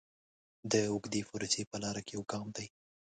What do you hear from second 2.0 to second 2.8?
کې یو ګام دی.